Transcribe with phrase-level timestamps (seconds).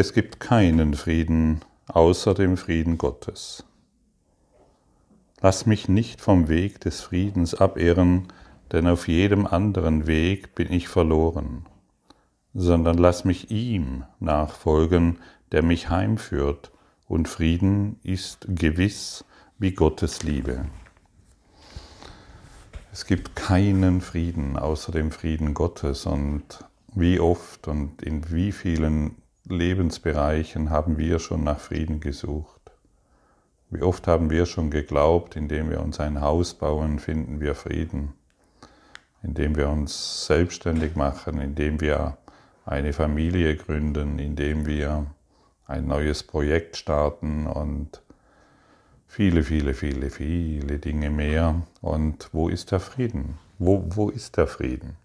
[0.00, 3.64] Es gibt keinen Frieden außer dem Frieden Gottes.
[5.40, 8.28] Lass mich nicht vom Weg des Friedens abirren,
[8.70, 11.66] denn auf jedem anderen Weg bin ich verloren,
[12.54, 15.18] sondern lass mich ihm nachfolgen,
[15.50, 16.70] der mich heimführt,
[17.08, 19.24] und Frieden ist gewiss
[19.58, 20.66] wie Gottes Liebe.
[22.92, 26.44] Es gibt keinen Frieden außer dem Frieden Gottes und
[26.94, 29.16] wie oft und in wie vielen
[29.50, 32.70] Lebensbereichen haben wir schon nach Frieden gesucht?
[33.70, 38.14] Wie oft haben wir schon geglaubt, indem wir uns ein Haus bauen, finden wir Frieden?
[39.22, 42.16] Indem wir uns selbstständig machen, indem wir
[42.64, 45.06] eine Familie gründen, indem wir
[45.66, 48.02] ein neues Projekt starten und
[49.06, 51.62] viele, viele, viele, viele Dinge mehr.
[51.80, 53.38] Und wo ist der Frieden?
[53.58, 54.96] Wo, wo ist der Frieden?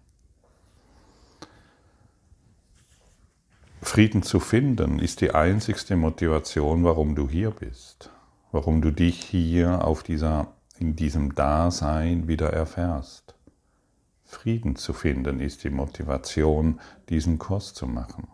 [3.94, 8.10] Frieden zu finden ist die einzigste Motivation, warum du hier bist,
[8.50, 10.48] warum du dich hier auf dieser,
[10.80, 13.36] in diesem Dasein wieder erfährst.
[14.24, 18.26] Frieden zu finden ist die Motivation, diesen Kurs zu machen.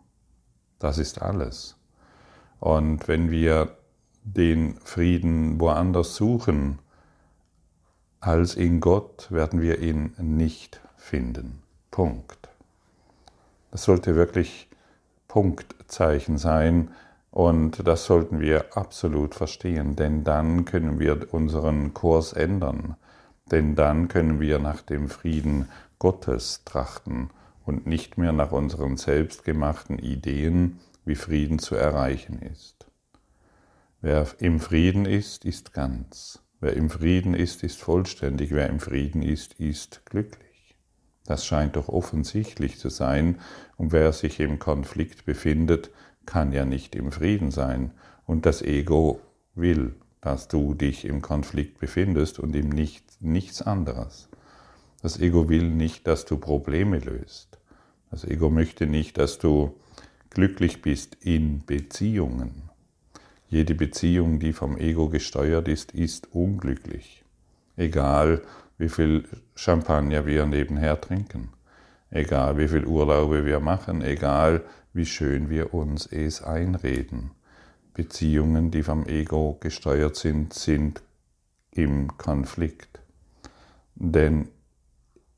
[0.78, 1.76] Das ist alles.
[2.58, 3.76] Und wenn wir
[4.24, 6.78] den Frieden woanders suchen
[8.20, 11.62] als in Gott, werden wir ihn nicht finden.
[11.90, 12.48] Punkt.
[13.70, 14.69] Das sollte wirklich
[15.30, 16.90] Punktzeichen sein
[17.30, 22.96] und das sollten wir absolut verstehen, denn dann können wir unseren Kurs ändern,
[23.52, 25.68] denn dann können wir nach dem Frieden
[26.00, 27.30] Gottes trachten
[27.64, 32.88] und nicht mehr nach unseren selbstgemachten Ideen, wie Frieden zu erreichen ist.
[34.00, 36.42] Wer im Frieden ist, ist ganz.
[36.58, 38.50] Wer im Frieden ist, ist vollständig.
[38.50, 40.49] Wer im Frieden ist, ist glücklich.
[41.30, 43.38] Das scheint doch offensichtlich zu sein,
[43.76, 45.90] und wer sich im Konflikt befindet,
[46.26, 47.92] kann ja nicht im Frieden sein,
[48.26, 49.20] und das Ego
[49.54, 54.28] will, dass du dich im Konflikt befindest und ihm nicht, nichts anderes.
[55.02, 57.60] Das Ego will nicht, dass du Probleme löst.
[58.10, 59.78] Das Ego möchte nicht, dass du
[60.30, 62.62] glücklich bist in Beziehungen.
[63.48, 67.22] Jede Beziehung, die vom Ego gesteuert ist, ist unglücklich.
[67.76, 68.42] Egal,
[68.80, 69.24] wie viel
[69.54, 71.50] Champagner wir nebenher trinken,
[72.10, 74.64] egal wie viel Urlaube wir machen, egal
[74.94, 77.32] wie schön wir uns es einreden.
[77.92, 81.02] Beziehungen, die vom Ego gesteuert sind, sind
[81.70, 83.00] im Konflikt.
[83.96, 84.48] Denn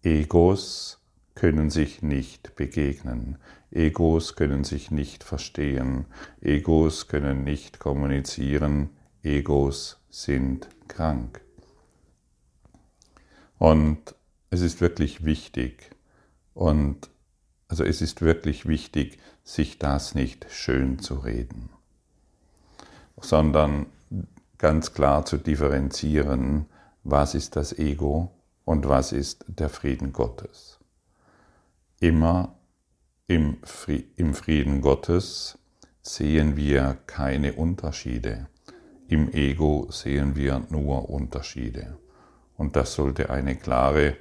[0.04, 1.00] Egos
[1.34, 3.38] können sich nicht begegnen.
[3.72, 6.04] Egos können sich nicht verstehen.
[6.40, 8.90] Egos können nicht kommunizieren.
[9.24, 11.40] Egos sind krank.
[13.62, 14.16] Und
[14.50, 15.92] es ist wirklich wichtig,
[16.52, 17.08] und
[17.68, 21.70] also es ist wirklich wichtig, sich das nicht schön zu reden,
[23.20, 23.86] sondern
[24.58, 26.66] ganz klar zu differenzieren,
[27.04, 28.32] was ist das Ego
[28.64, 30.80] und was ist der Frieden Gottes.
[32.00, 32.58] Immer
[33.28, 35.56] im Frieden Gottes
[36.02, 38.48] sehen wir keine Unterschiede.
[39.06, 42.01] Im Ego sehen wir nur Unterschiede.
[42.56, 44.16] Und das sollte eine klare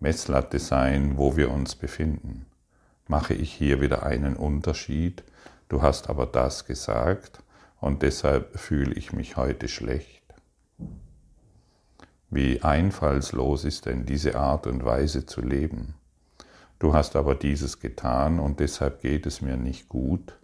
[0.00, 2.46] Messlatte sein, wo wir uns befinden.
[3.06, 5.24] Mache ich hier wieder einen Unterschied?
[5.68, 7.42] Du hast aber das gesagt
[7.80, 10.22] und deshalb fühle ich mich heute schlecht.
[12.30, 15.94] Wie einfallslos ist denn diese Art und Weise zu leben?
[16.78, 20.38] Du hast aber dieses getan und deshalb geht es mir nicht gut.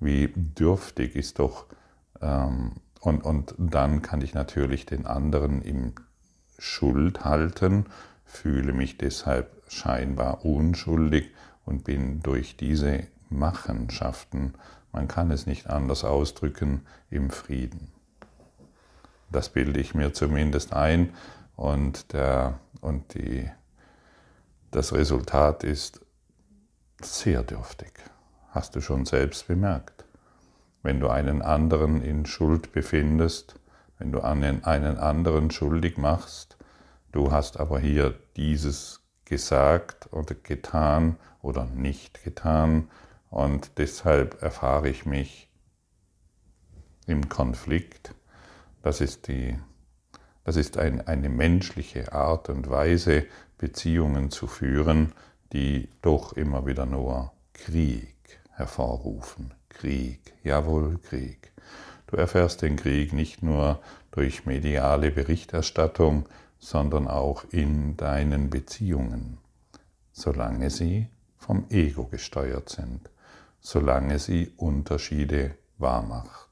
[0.00, 1.66] Wie dürftig ist doch,
[2.20, 5.94] ähm, und, und dann kann ich natürlich den anderen im
[6.64, 7.86] Schuld halten,
[8.24, 11.30] fühle mich deshalb scheinbar unschuldig
[11.66, 14.54] und bin durch diese Machenschaften,
[14.90, 17.92] man kann es nicht anders ausdrücken, im Frieden.
[19.30, 21.12] Das bilde ich mir zumindest ein
[21.54, 23.50] und, der, und die,
[24.70, 26.00] das Resultat ist
[27.02, 27.92] sehr dürftig.
[28.50, 30.04] Hast du schon selbst bemerkt.
[30.82, 33.56] Wenn du einen anderen in Schuld befindest,
[33.98, 36.56] wenn du einen, anderen schuldig machst,
[37.12, 42.88] du hast aber hier dieses gesagt oder getan oder nicht getan
[43.30, 45.48] und deshalb erfahre ich mich
[47.06, 48.14] im Konflikt.
[48.82, 49.58] Das ist, die,
[50.44, 53.26] das ist ein, eine menschliche Art und Weise,
[53.58, 55.12] Beziehungen zu führen,
[55.52, 58.14] die doch immer wieder nur Krieg
[58.50, 59.54] hervorrufen.
[59.68, 61.53] Krieg, jawohl, Krieg.
[62.06, 63.80] Du erfährst den Krieg nicht nur
[64.10, 66.26] durch mediale Berichterstattung,
[66.58, 69.38] sondern auch in deinen Beziehungen,
[70.12, 73.10] solange sie vom Ego gesteuert sind,
[73.60, 76.48] solange sie Unterschiede wahrmacht.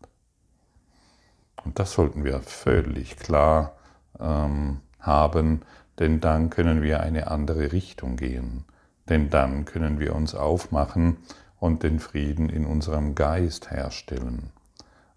[1.65, 3.77] Und das sollten wir völlig klar
[4.19, 5.63] ähm, haben,
[5.99, 8.65] denn dann können wir eine andere Richtung gehen.
[9.09, 11.19] Denn dann können wir uns aufmachen
[11.59, 14.51] und den Frieden in unserem Geist herstellen.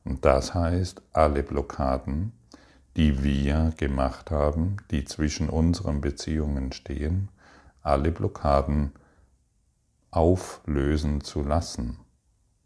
[0.05, 2.31] Und das heißt, alle Blockaden,
[2.95, 7.29] die wir gemacht haben, die zwischen unseren Beziehungen stehen,
[7.81, 8.93] alle Blockaden
[10.11, 11.97] auflösen zu lassen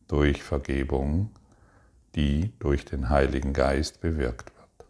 [0.08, 1.32] durch Vergebung,
[2.16, 4.90] die durch den Heiligen Geist bewirkt wird.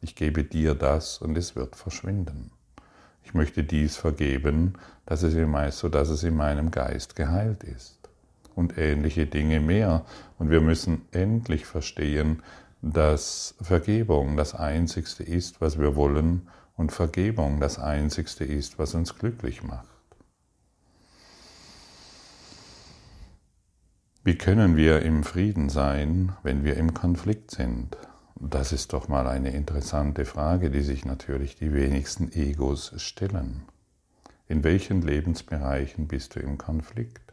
[0.00, 2.50] Ich gebe dir das und es wird verschwinden.
[3.22, 4.74] Ich möchte dies vergeben,
[5.06, 8.03] dass es in, so dass es in meinem Geist geheilt ist.
[8.54, 10.04] Und ähnliche Dinge mehr.
[10.38, 12.42] Und wir müssen endlich verstehen,
[12.82, 19.16] dass Vergebung das Einzigste ist, was wir wollen und Vergebung das Einzigste ist, was uns
[19.18, 19.88] glücklich macht.
[24.22, 27.96] Wie können wir im Frieden sein, wenn wir im Konflikt sind?
[28.40, 33.64] Das ist doch mal eine interessante Frage, die sich natürlich die wenigsten Egos stellen.
[34.46, 37.23] In welchen Lebensbereichen bist du im Konflikt?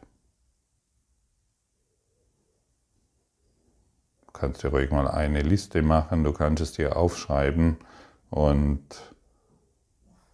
[4.32, 7.76] Du kannst dir ruhig mal eine Liste machen, du kannst es dir aufschreiben
[8.30, 8.82] und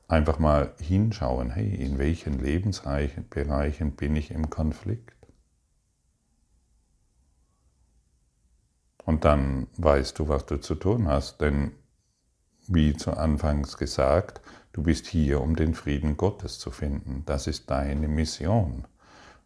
[0.06, 5.18] einfach mal hinschauen, hey, in welchen Lebensbereichen bin ich im Konflikt?
[9.08, 11.40] Und dann weißt du, was du zu tun hast.
[11.40, 11.72] Denn
[12.66, 14.42] wie zu Anfangs gesagt,
[14.72, 17.22] du bist hier, um den Frieden Gottes zu finden.
[17.24, 18.86] Das ist deine Mission.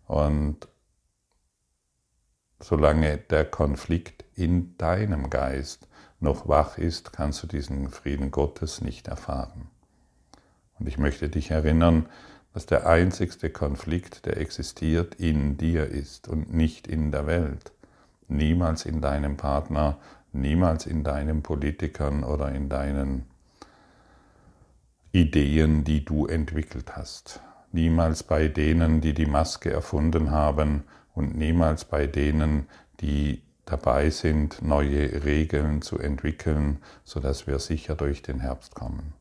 [0.08, 0.66] Und
[2.62, 5.88] solange der Konflikt in deinem Geist
[6.20, 9.68] noch wach ist, kannst du diesen Frieden Gottes nicht erfahren.
[10.78, 12.06] Und ich möchte dich erinnern,
[12.54, 17.72] dass der einzigste Konflikt, der existiert, in dir ist und nicht in der Welt
[18.32, 19.98] niemals in deinem Partner,
[20.32, 23.26] niemals in deinen Politikern oder in deinen
[25.12, 27.40] Ideen, die du entwickelt hast.
[27.72, 32.66] Niemals bei denen, die die Maske erfunden haben und niemals bei denen,
[33.00, 39.14] die dabei sind, neue Regeln zu entwickeln, sodass wir sicher durch den Herbst kommen.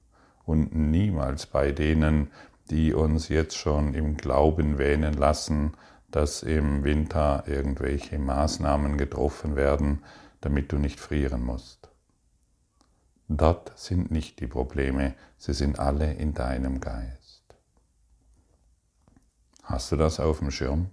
[0.46, 2.32] Und niemals bei denen,
[2.70, 5.74] die uns jetzt schon im Glauben wähnen lassen,
[6.10, 10.04] dass im Winter irgendwelche Maßnahmen getroffen werden,
[10.42, 11.90] damit du nicht frieren musst.
[13.28, 17.44] Dort sind nicht die Probleme, sie sind alle in deinem Geist.
[19.64, 20.90] Hast du das auf dem Schirm?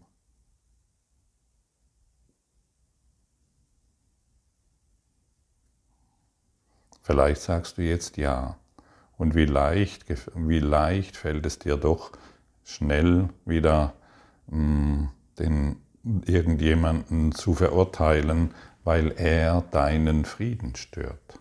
[7.08, 8.58] Vielleicht sagst du jetzt ja.
[9.16, 12.12] Und wie leicht, wie leicht fällt es dir doch,
[12.64, 13.94] schnell wieder
[14.46, 15.76] den
[16.26, 18.52] irgendjemanden zu verurteilen,
[18.84, 21.40] weil er deinen Frieden stört.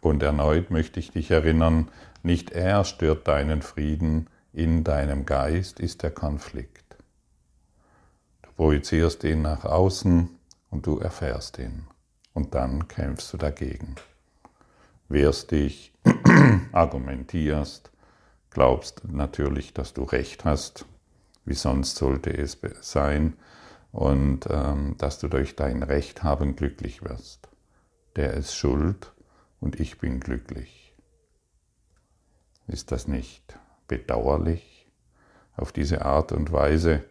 [0.00, 1.88] Und erneut möchte ich dich erinnern,
[2.24, 6.96] nicht er stört deinen Frieden, in deinem Geist ist der Konflikt.
[8.42, 10.30] Du projizierst ihn nach außen
[10.70, 11.86] und du erfährst ihn.
[12.38, 13.96] Und dann kämpfst du dagegen.
[15.08, 15.92] Wehrst dich,
[16.72, 17.90] argumentierst,
[18.50, 20.86] glaubst natürlich, dass du recht hast,
[21.44, 23.36] wie sonst sollte es sein,
[23.90, 27.48] und ähm, dass du durch dein Recht haben glücklich wirst.
[28.14, 29.12] Der ist schuld
[29.58, 30.94] und ich bin glücklich.
[32.68, 34.86] Ist das nicht bedauerlich,
[35.56, 37.02] auf diese Art und Weise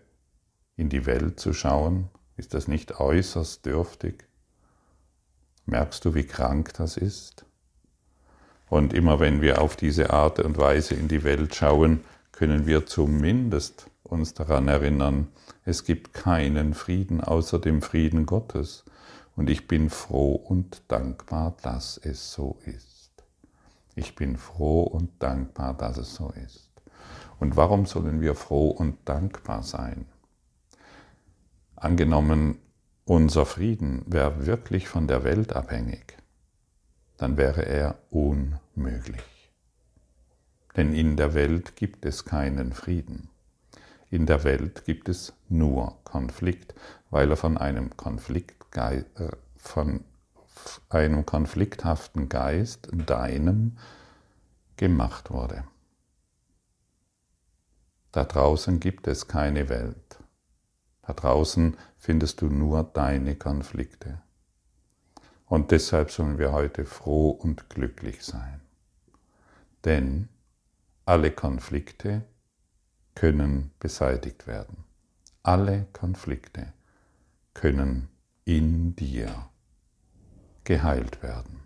[0.78, 2.08] in die Welt zu schauen?
[2.38, 4.27] Ist das nicht äußerst dürftig?
[5.68, 7.46] Merkst du, wie krank das ist?
[8.70, 12.86] Und immer wenn wir auf diese Art und Weise in die Welt schauen, können wir
[12.86, 15.28] zumindest uns daran erinnern,
[15.66, 18.86] es gibt keinen Frieden außer dem Frieden Gottes.
[19.36, 23.12] Und ich bin froh und dankbar, dass es so ist.
[23.96, 26.70] Ich bin froh und dankbar, dass es so ist.
[27.40, 30.06] Und warum sollen wir froh und dankbar sein?
[31.76, 32.58] Angenommen,
[33.08, 36.18] unser Frieden wäre wirklich von der Welt abhängig,
[37.16, 39.24] dann wäre er unmöglich.
[40.76, 43.30] Denn in der Welt gibt es keinen Frieden.
[44.10, 46.76] In der Welt gibt es nur Konflikt,
[47.10, 48.56] weil er von einem, Konflikt,
[49.56, 50.04] von
[50.90, 53.78] einem konflikthaften Geist, deinem,
[54.76, 55.64] gemacht wurde.
[58.12, 60.20] Da draußen gibt es keine Welt.
[61.08, 64.22] Da draußen findest du nur deine Konflikte.
[65.46, 68.60] Und deshalb sollen wir heute froh und glücklich sein.
[69.86, 70.28] Denn
[71.06, 72.26] alle Konflikte
[73.16, 74.84] können beseitigt werden.
[75.48, 76.74] alle Konflikte
[77.54, 78.10] können
[78.44, 79.48] in dir
[80.66, 81.62] geheilt werden.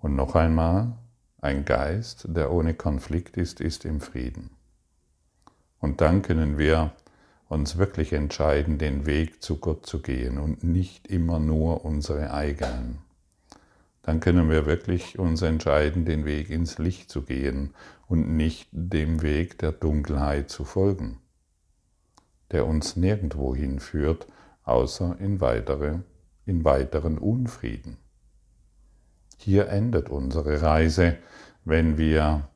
[0.00, 0.98] Und noch einmal,
[1.40, 4.50] ein Geist, der ohne Konflikt ist, ist im Frieden.
[5.78, 6.92] Und dann können wir
[7.54, 12.98] uns wirklich entscheiden, den Weg zu Gott zu gehen und nicht immer nur unsere eigenen.
[14.02, 17.72] Dann können wir wirklich uns entscheiden, den Weg ins Licht zu gehen
[18.06, 21.20] und nicht dem Weg der Dunkelheit zu folgen,
[22.50, 24.26] der uns nirgendwo hinführt,
[24.64, 26.00] außer in, weitere,
[26.44, 27.96] in weiteren Unfrieden.
[29.38, 31.16] Hier endet unsere Reise,
[31.64, 32.48] wenn wir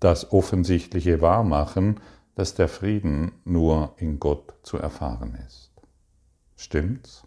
[0.00, 2.00] das Offensichtliche wahrmachen,
[2.34, 5.72] dass der Frieden nur in Gott zu erfahren ist.
[6.56, 7.24] Stimmt's?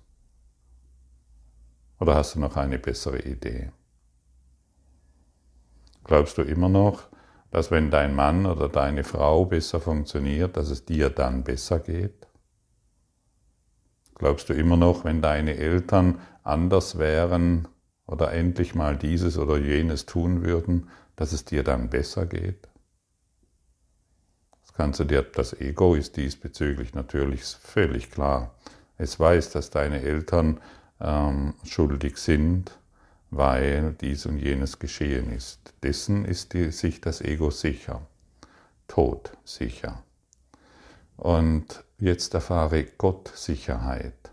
[1.99, 3.71] Oder hast du noch eine bessere Idee?
[6.03, 7.09] Glaubst du immer noch,
[7.51, 12.27] dass wenn dein Mann oder deine Frau besser funktioniert, dass es dir dann besser geht?
[14.15, 17.67] Glaubst du immer noch, wenn deine Eltern anders wären
[18.07, 20.89] oder endlich mal dieses oder jenes tun würden,
[21.21, 22.67] dass es dir dann besser geht?
[24.61, 28.55] Das kannst du dir, das Ego ist diesbezüglich natürlich völlig klar.
[28.97, 30.59] Es weiß, dass deine Eltern
[30.99, 32.77] ähm, schuldig sind,
[33.29, 35.73] weil dies und jenes geschehen ist.
[35.83, 38.01] Dessen ist die, sich das Ego sicher,
[38.87, 40.03] Tod sicher.
[41.17, 44.31] Und jetzt erfahre Gott Sicherheit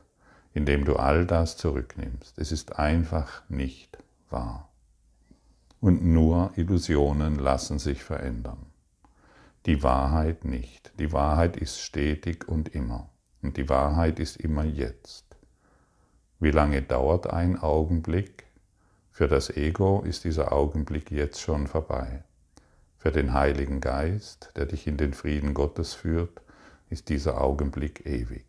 [0.58, 2.36] indem du all das zurücknimmst.
[2.36, 4.67] Es ist einfach nicht wahr.
[5.80, 8.66] Und nur Illusionen lassen sich verändern.
[9.66, 10.92] Die Wahrheit nicht.
[10.98, 13.10] Die Wahrheit ist stetig und immer.
[13.42, 15.36] Und die Wahrheit ist immer jetzt.
[16.40, 18.46] Wie lange dauert ein Augenblick?
[19.10, 22.24] Für das Ego ist dieser Augenblick jetzt schon vorbei.
[22.96, 26.40] Für den Heiligen Geist, der dich in den Frieden Gottes führt,
[26.90, 28.46] ist dieser Augenblick ewig.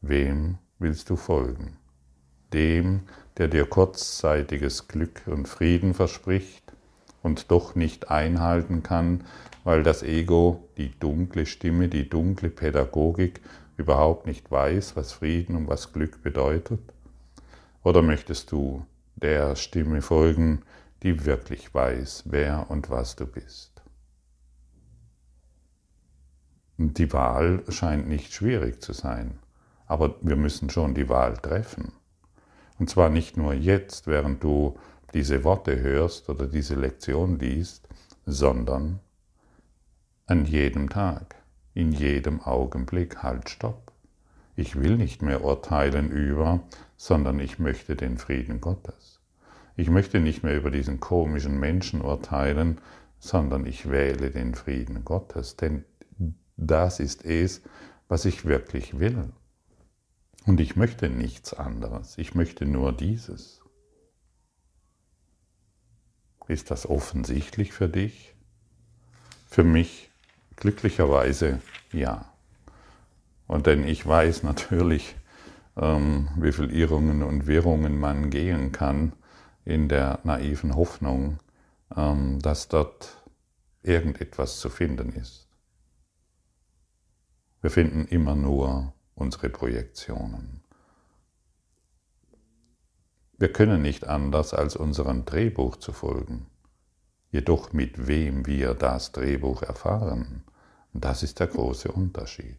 [0.00, 1.76] Wem willst du folgen?
[2.52, 3.02] Dem,
[3.40, 6.74] der dir kurzzeitiges Glück und Frieden verspricht
[7.22, 9.24] und doch nicht einhalten kann,
[9.64, 13.40] weil das Ego, die dunkle Stimme, die dunkle Pädagogik
[13.78, 16.80] überhaupt nicht weiß, was Frieden und was Glück bedeutet?
[17.82, 18.84] Oder möchtest du
[19.16, 20.60] der Stimme folgen,
[21.02, 23.80] die wirklich weiß, wer und was du bist?
[26.76, 29.38] Die Wahl scheint nicht schwierig zu sein.
[29.86, 31.94] Aber wir müssen schon die Wahl treffen.
[32.80, 34.78] Und zwar nicht nur jetzt, während du
[35.12, 37.86] diese Worte hörst oder diese Lektion liest,
[38.24, 39.00] sondern
[40.24, 41.36] an jedem Tag,
[41.74, 43.22] in jedem Augenblick.
[43.22, 43.92] Halt, stopp.
[44.56, 46.60] Ich will nicht mehr urteilen über,
[46.96, 49.20] sondern ich möchte den Frieden Gottes.
[49.76, 52.80] Ich möchte nicht mehr über diesen komischen Menschen urteilen,
[53.18, 55.84] sondern ich wähle den Frieden Gottes, denn
[56.56, 57.60] das ist es,
[58.08, 59.28] was ich wirklich will.
[60.46, 63.60] Und ich möchte nichts anderes, ich möchte nur dieses.
[66.48, 68.34] Ist das offensichtlich für dich?
[69.48, 70.10] Für mich
[70.56, 71.60] glücklicherweise
[71.92, 72.32] ja.
[73.46, 75.16] Und denn ich weiß natürlich,
[75.76, 79.12] ähm, wie viel Irrungen und Wirrungen man gehen kann
[79.64, 81.38] in der naiven Hoffnung,
[81.96, 83.22] ähm, dass dort
[83.82, 85.48] irgendetwas zu finden ist.
[87.60, 90.62] Wir finden immer nur unsere Projektionen.
[93.38, 96.46] Wir können nicht anders, als unserem Drehbuch zu folgen.
[97.30, 100.42] Jedoch mit wem wir das Drehbuch erfahren,
[100.92, 102.58] das ist der große Unterschied.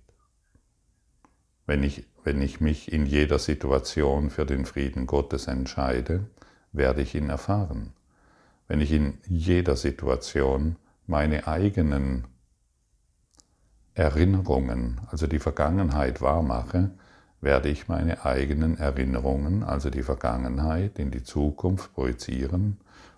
[1.66, 6.30] Wenn ich, wenn ich mich in jeder Situation für den Frieden Gottes entscheide,
[6.72, 7.94] werde ich ihn erfahren.
[8.68, 12.28] Wenn ich in jeder Situation meine eigenen
[13.94, 16.92] Erinnerungen, also die Vergangenheit wahrmache,
[17.42, 22.78] werde ich meine eigenen Erinnerungen, also die Vergangenheit, in die Zukunft projizieren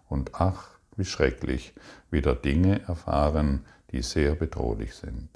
[0.10, 1.74] und ach, wie schrecklich,
[2.10, 5.30] wieder Dinge erfahren, die sehr bedrohlich sind.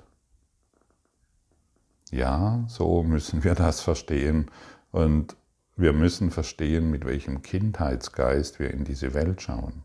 [2.12, 4.50] Ja, so müssen wir das verstehen
[4.92, 5.36] und
[5.76, 9.84] wir müssen verstehen, mit welchem Kindheitsgeist wir in diese Welt schauen.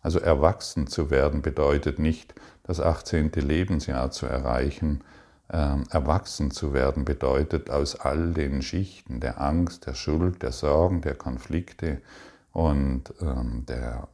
[0.00, 2.34] Also erwachsen zu werden bedeutet nicht,
[2.64, 3.30] das 18.
[3.32, 5.04] Lebensjahr zu erreichen.
[5.50, 11.02] Ähm, erwachsen zu werden bedeutet, aus all den Schichten der Angst, der Schuld, der Sorgen,
[11.02, 12.00] der Konflikte
[12.52, 14.08] und ähm, der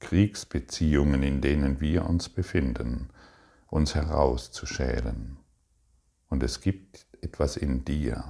[0.00, 3.08] Kriegsbeziehungen, in denen wir uns befinden,
[3.68, 5.38] uns herauszuschälen.
[6.28, 8.24] Und es gibt etwas in dir.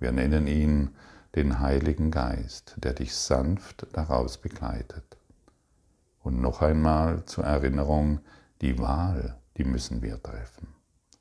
[0.00, 0.96] Wir nennen ihn
[1.34, 5.18] den Heiligen Geist, der dich sanft daraus begleitet.
[6.22, 8.20] Und noch einmal zur Erinnerung,
[8.64, 10.68] die Wahl, die müssen wir treffen.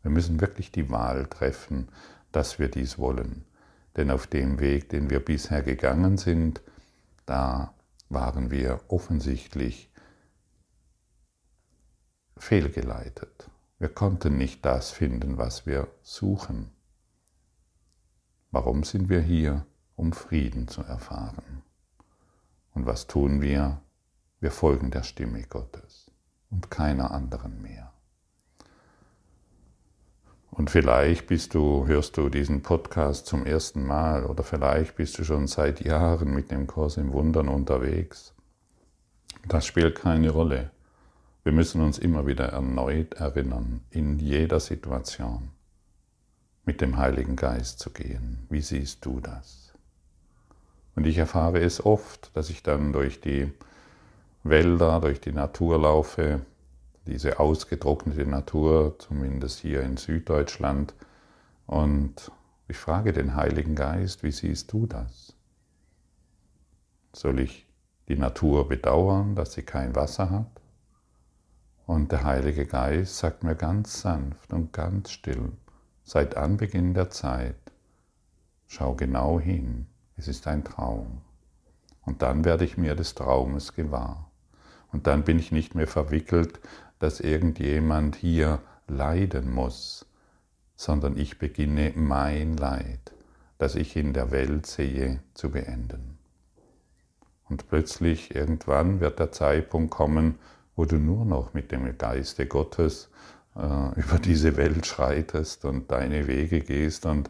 [0.02, 1.90] Wir müssen wirklich die Wahl treffen,
[2.32, 3.44] dass wir dies wollen.
[3.98, 6.62] Denn auf dem Weg, den wir bisher gegangen sind,
[7.26, 7.74] da
[8.08, 9.92] waren wir offensichtlich
[12.38, 13.50] fehlgeleitet.
[13.78, 16.72] Wir konnten nicht das finden, was wir suchen.
[18.52, 19.66] Warum sind wir hier?
[19.96, 21.62] Um Frieden zu erfahren.
[22.74, 23.82] Und was tun wir?
[24.40, 26.03] Wir folgen der Stimme Gottes
[26.54, 27.92] und keiner anderen mehr.
[30.52, 35.24] Und vielleicht bist du, hörst du diesen Podcast zum ersten Mal oder vielleicht bist du
[35.24, 38.36] schon seit Jahren mit dem Kurs im Wundern unterwegs.
[39.48, 40.70] Das spielt keine Rolle.
[41.44, 45.50] Wir müssen uns immer wieder erneut erinnern, in jeder Situation
[46.66, 48.46] mit dem Heiligen Geist zu gehen.
[48.50, 49.74] Wie siehst du das?
[50.96, 53.52] Und ich erfahre es oft, dass ich dann durch die
[54.44, 56.42] Wälder, durch die Natur laufe,
[57.08, 60.94] diese ausgetrocknete Natur, zumindest hier in Süddeutschland,
[61.66, 62.32] und
[62.68, 65.34] ich frage den Heiligen Geist, wie siehst du das?
[67.14, 67.68] Soll ich
[68.10, 70.62] die Natur bedauern, dass sie kein Wasser hat?
[71.86, 75.52] Und der Heilige Geist sagt mir ganz sanft und ganz still,
[76.04, 77.56] seit Anbeginn der Zeit,
[78.68, 81.22] schau genau hin, es ist ein Traum.
[82.06, 84.30] Und dann werde ich mir des Traumes gewahr.
[84.94, 86.60] Und dann bin ich nicht mehr verwickelt,
[87.00, 90.06] dass irgendjemand hier leiden muss,
[90.76, 93.12] sondern ich beginne mein Leid,
[93.58, 96.18] das ich in der Welt sehe, zu beenden.
[97.50, 100.36] Und plötzlich irgendwann wird der Zeitpunkt kommen,
[100.76, 103.10] wo du nur noch mit dem Geiste Gottes
[103.56, 107.06] äh, über diese Welt schreitest und deine Wege gehst.
[107.06, 107.30] Und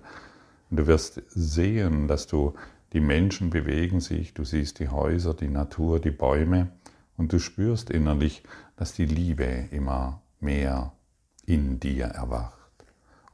[0.70, 2.54] du wirst sehen, dass du
[2.94, 6.70] die Menschen bewegen sich, du siehst die Häuser, die Natur, die Bäume
[7.18, 8.44] und du spürst innerlich,
[8.76, 10.94] dass die Liebe immer mehr
[11.46, 12.58] in dir erwacht.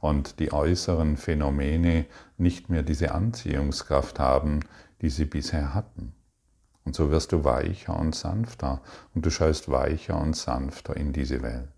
[0.00, 2.06] Und die äußeren Phänomene
[2.38, 4.60] nicht mehr diese Anziehungskraft haben,
[5.02, 6.14] die sie bisher hatten.
[6.84, 8.80] Und so wirst du weicher und sanfter.
[9.14, 11.68] Und du schaust weicher und sanfter in diese Welt,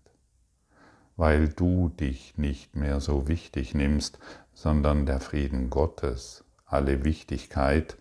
[1.17, 4.19] weil du dich nicht mehr so wichtig nimmst,
[4.53, 7.97] sondern der Frieden Gottes alle Wichtigkeit,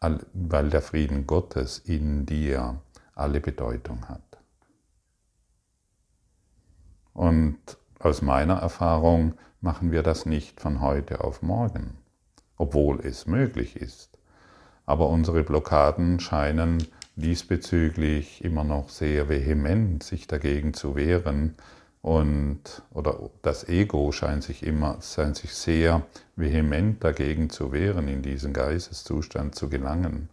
[0.00, 2.80] weil der Frieden Gottes in dir
[3.16, 4.38] alle Bedeutung hat.
[7.12, 7.58] Und
[7.98, 11.98] aus meiner Erfahrung machen wir das nicht von heute auf morgen,
[12.56, 14.18] obwohl es möglich ist.
[14.84, 21.56] Aber unsere Blockaden scheinen diesbezüglich immer noch sehr vehement sich dagegen zu wehren
[22.02, 28.22] und oder das Ego scheint sich immer scheint sich sehr vehement dagegen zu wehren, in
[28.22, 30.28] diesen Geisteszustand zu gelangen.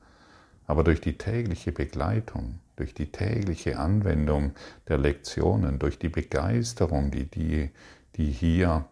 [0.68, 4.54] Aber durch die tägliche Begleitung, durch die tägliche Anwendung
[4.88, 7.72] der Lektionen, durch die Begeisterung, die, die,
[8.16, 8.88] die hier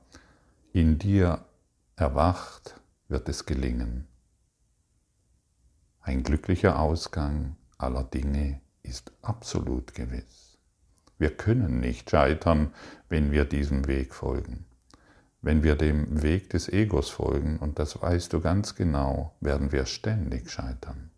[0.73, 1.45] in dir
[1.95, 4.07] erwacht, wird es gelingen.
[6.01, 10.57] Ein glücklicher Ausgang aller Dinge ist absolut gewiss.
[11.19, 12.73] Wir können nicht scheitern,
[13.07, 14.65] wenn wir diesem Weg folgen.
[15.43, 19.85] Wenn wir dem Weg des Egos folgen, und das weißt du ganz genau, werden wir
[19.85, 21.10] ständig scheitern.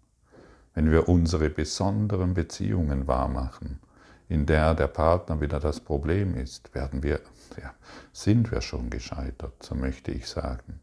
[0.74, 3.80] Wenn wir unsere besonderen Beziehungen wahrmachen,
[4.28, 7.20] in der der Partner wieder das Problem ist, werden wir,
[7.62, 7.74] ja,
[8.12, 10.80] sind wir schon gescheitert, so möchte ich sagen.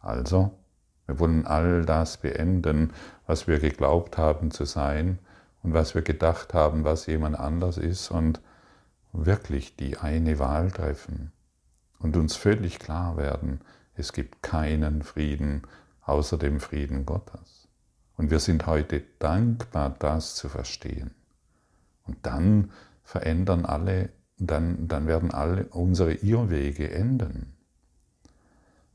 [0.00, 0.52] Also
[1.06, 2.92] wir wollen all das beenden,
[3.26, 5.18] was wir geglaubt haben zu sein
[5.62, 8.40] und was wir gedacht haben, was jemand anders ist und
[9.12, 11.32] wirklich die eine Wahl treffen
[11.98, 13.60] und uns völlig klar werden,
[13.94, 15.62] es gibt keinen Frieden
[16.02, 17.57] außer dem Frieden Gottes.
[18.18, 21.12] Und wir sind heute dankbar, das zu verstehen.
[22.04, 22.72] Und dann
[23.04, 27.54] verändern alle, dann, dann werden alle unsere Irrwege enden.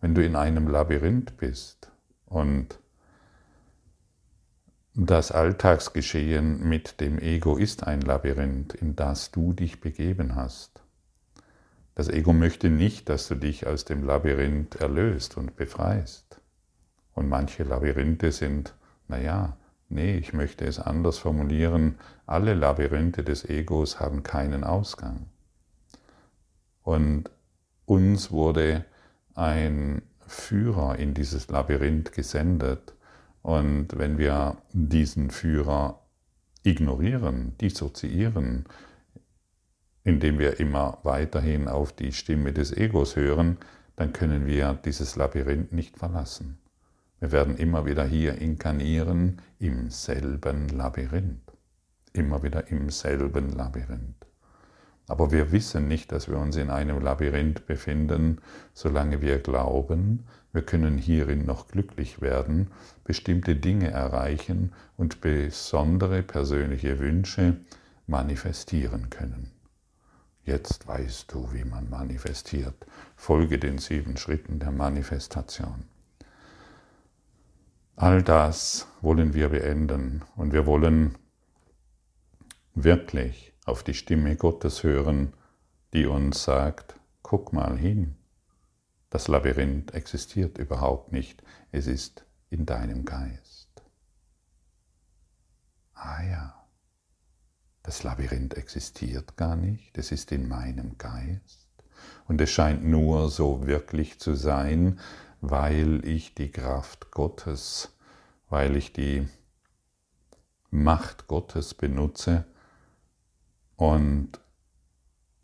[0.02, 1.90] Wenn du in einem Labyrinth bist,
[2.26, 2.80] und
[4.96, 10.82] das Alltagsgeschehen mit dem Ego ist ein Labyrinth, in das du dich begeben hast.
[11.96, 16.42] Das Ego möchte nicht, dass du dich aus dem Labyrinth erlöst und befreist.
[17.14, 18.74] Und manche Labyrinthe sind,
[19.08, 19.58] naja,
[19.90, 25.28] nee, ich möchte es anders formulieren, alle Labyrinthe des Egos haben keinen Ausgang.
[26.82, 27.30] Und
[27.86, 28.86] uns wurde
[29.36, 32.94] ein Führer in dieses Labyrinth gesendet.
[33.42, 36.00] Und wenn wir diesen Führer
[36.64, 38.66] ignorieren, dissoziieren,
[40.04, 43.58] indem wir immer weiterhin auf die Stimme des Egos hören,
[43.96, 46.58] dann können wir dieses Labyrinth nicht verlassen.
[47.24, 51.54] Wir werden immer wieder hier inkarnieren im selben Labyrinth.
[52.12, 54.28] immer wieder im selben Labyrinth.
[55.08, 58.42] Aber wir wissen nicht, dass wir uns in einem Labyrinth befinden,
[58.74, 62.72] solange wir glauben, wir können hierin noch glücklich werden,
[63.06, 67.56] bestimmte Dinge erreichen und besondere persönliche Wünsche
[68.06, 69.50] manifestieren können.
[70.44, 72.86] Jetzt weißt du, wie man manifestiert.
[73.16, 75.86] Folge den sieben Schritten der Manifestation.
[78.04, 81.18] All das wollen wir beenden und wir wollen
[82.76, 85.32] wirklich auf die Stimme Gottes hören,
[85.94, 88.18] die uns sagt, guck mal hin,
[89.10, 93.70] das Labyrinth existiert überhaupt nicht, es ist in deinem Geist.
[95.94, 96.68] Ah ja,
[97.84, 101.70] das Labyrinth existiert gar nicht, es ist in meinem Geist
[102.28, 105.00] und es scheint nur so wirklich zu sein,
[105.46, 107.93] weil ich die Kraft Gottes,
[108.50, 109.28] weil ich die
[110.70, 112.46] Macht Gottes benutze
[113.76, 114.40] und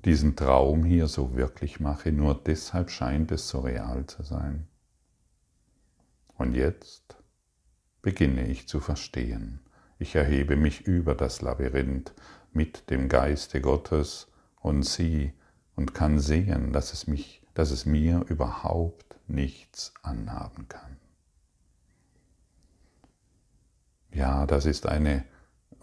[0.06, 4.68] diesen Traum hier so wirklich mache, nur deshalb scheint es so real zu sein.
[6.38, 7.18] Und jetzt
[8.02, 9.60] beginne ich zu verstehen.
[9.98, 12.14] Ich erhebe mich über das Labyrinth
[12.54, 14.28] mit dem Geiste Gottes
[14.62, 15.34] und sieh
[15.76, 20.99] und kann sehen, dass es mich, dass es mir überhaupt nichts anhaben kann.
[24.12, 25.24] Ja, das ist eine,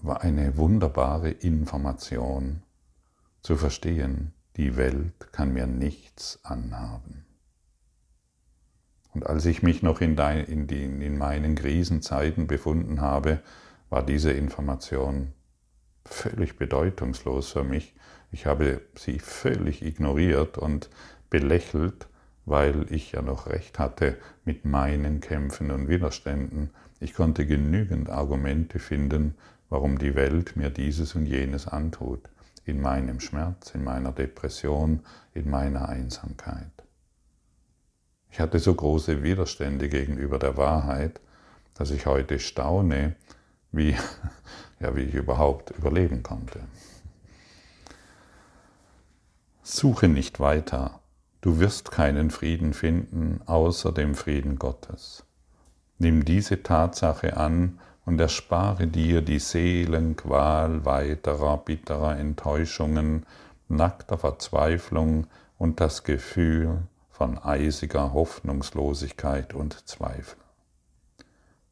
[0.05, 2.63] eine wunderbare Information
[3.43, 7.25] zu verstehen, die Welt kann mir nichts anhaben.
[9.15, 13.41] Und als ich mich noch in, dein, in, die, in meinen Krisenzeiten befunden habe,
[13.89, 15.33] war diese Information
[16.05, 17.95] völlig bedeutungslos für mich.
[18.33, 20.91] Ich habe sie völlig ignoriert und
[21.31, 22.09] belächelt
[22.47, 26.71] weil ich ja noch recht hatte mit meinen Kämpfen und Widerständen.
[27.01, 29.35] Ich konnte genügend Argumente finden,
[29.69, 32.29] warum die Welt mir dieses und jenes antut,
[32.65, 35.01] in meinem Schmerz, in meiner Depression,
[35.35, 36.71] in meiner Einsamkeit.
[38.31, 41.21] Ich hatte so große Widerstände gegenüber der Wahrheit,
[41.75, 43.17] dass ich heute staune,
[43.73, 43.95] wie,
[44.81, 46.61] ja, wie ich überhaupt überleben konnte.
[49.63, 51.01] Suche nicht weiter
[51.47, 55.25] Du wirst keinen Frieden finden außer dem Frieden Gottes.
[55.99, 63.27] Nimm diese Tatsache an und erspare dir die Seelenqual weiterer bitterer Enttäuschungen,
[63.69, 65.27] nackter Verzweiflung
[65.59, 70.39] und das Gefühl von eisiger Hoffnungslosigkeit und Zweifel.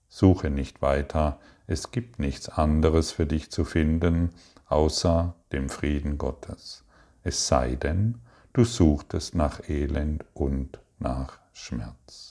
[0.08, 4.30] Suche nicht weiter, es gibt nichts anderes für dich zu finden
[4.66, 6.84] außer dem Frieden Gottes.
[7.22, 8.20] Es sei denn,
[8.52, 12.23] du suchtest nach Elend und nach Schmerz.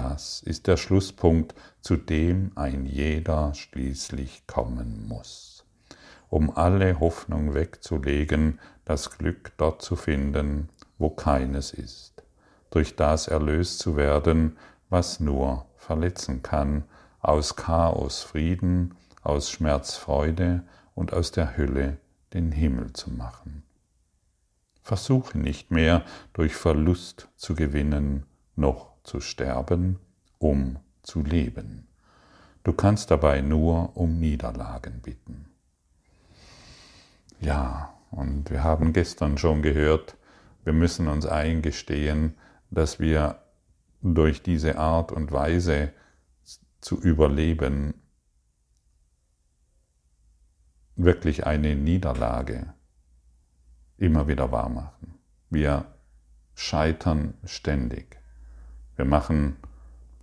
[0.00, 5.64] Das ist der Schlusspunkt, zu dem ein jeder schließlich kommen muss,
[6.28, 12.22] um alle Hoffnung wegzulegen, das Glück dort zu finden, wo keines ist,
[12.70, 14.56] durch das erlöst zu werden,
[14.88, 16.84] was nur verletzen kann,
[17.18, 20.62] aus Chaos Frieden, aus Schmerz Freude
[20.94, 21.96] und aus der Hülle
[22.34, 23.64] den Himmel zu machen.
[24.80, 29.98] Versuche nicht mehr durch Verlust zu gewinnen, noch zu sterben,
[30.38, 31.88] um zu leben.
[32.62, 35.46] Du kannst dabei nur um Niederlagen bitten.
[37.40, 40.16] Ja, und wir haben gestern schon gehört,
[40.64, 42.34] wir müssen uns eingestehen,
[42.70, 43.40] dass wir
[44.02, 45.92] durch diese Art und Weise
[46.80, 47.94] zu überleben
[50.96, 52.74] wirklich eine Niederlage
[53.96, 55.18] immer wieder wahr machen.
[55.48, 55.86] Wir
[56.54, 58.17] scheitern ständig.
[58.98, 59.56] Wir machen,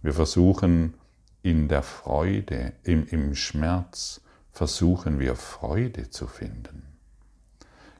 [0.02, 0.96] wir versuchen
[1.42, 4.20] in der Freude, im, im Schmerz,
[4.52, 6.84] versuchen wir Freude zu finden.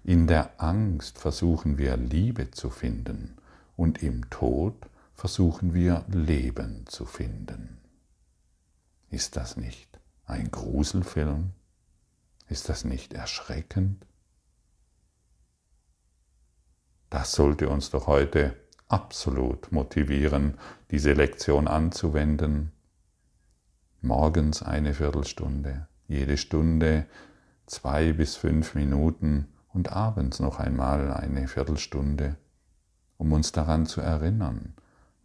[0.04, 3.38] In der Angst versuchen wir Liebe zu finden
[3.78, 4.76] und im Tod
[5.14, 7.78] versuchen wir Leben zu finden.
[9.10, 11.52] Ist das nicht ein Gruselfilm?
[12.50, 14.06] Ist das nicht erschreckend?
[17.10, 18.58] Das sollte uns doch heute
[18.96, 20.54] absolut motivieren,
[20.90, 22.72] diese Lektion anzuwenden.
[24.02, 27.06] Morgens eine Viertelstunde, jede Stunde
[27.66, 32.38] zwei bis fünf Minuten und abends noch einmal eine Viertelstunde,
[33.18, 34.76] um uns daran zu erinnern,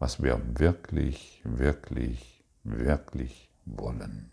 [0.00, 4.32] was wir wirklich, wirklich, wirklich wollen.